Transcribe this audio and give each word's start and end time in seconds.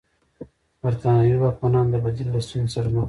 برېټانوي 0.81 1.35
واکمنان 1.39 1.85
د 1.89 1.95
بدیل 2.03 2.27
له 2.33 2.39
ستونزې 2.45 2.71
سره 2.75 2.87
مخ 2.93 2.93
وو. 2.93 2.99